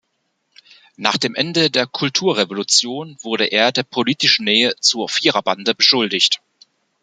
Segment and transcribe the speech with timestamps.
[0.97, 6.41] Nach dem Ende der Kulturrevolution wurde er der politischen Nähe zur Viererbande beschuldigt.